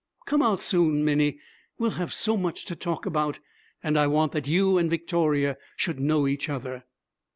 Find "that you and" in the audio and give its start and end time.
4.31-4.89